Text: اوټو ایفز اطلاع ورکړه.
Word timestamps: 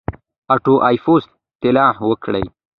اوټو 0.51 0.75
ایفز 0.89 1.23
اطلاع 1.31 1.91
ورکړه. 2.07 2.41